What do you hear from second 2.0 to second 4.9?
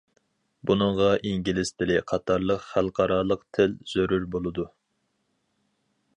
قاتارلىق خەلقئارالىق تىل زۆرۈر بولىدۇ.